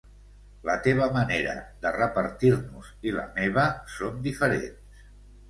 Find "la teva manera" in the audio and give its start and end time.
0.69-1.53